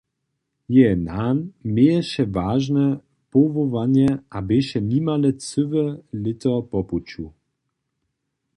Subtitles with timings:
[0.73, 1.37] Jeje nan
[1.73, 2.85] měješe wažne
[3.31, 5.85] powołanje a běše nimale cyłe
[6.23, 7.25] lěto po puću.